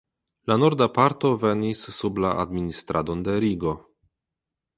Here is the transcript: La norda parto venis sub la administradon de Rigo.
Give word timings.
La 0.51 0.55
norda 0.61 0.87
parto 0.95 1.31
venis 1.43 1.83
sub 1.99 2.17
la 2.25 2.33
administradon 2.45 3.23
de 3.29 3.37
Rigo. 3.45 3.77